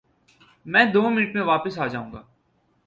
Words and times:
میں 0.65 0.83
دو 0.85 1.09
منٹ 1.09 1.35
میں 1.35 1.43
واپس 1.43 1.77
آ 1.79 1.87
جاؤں 1.87 2.11
گا 2.13 2.21